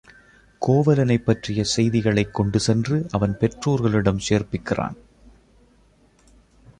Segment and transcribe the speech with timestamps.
[0.61, 4.97] கோவலனைப் பற்றிய செய்திகளைக் கொண்டு சென்று அவன் பெற்றோர்களிடம் சேர்ப்பிக் கிறான்.